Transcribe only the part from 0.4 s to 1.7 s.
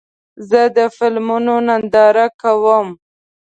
زه د فلمونو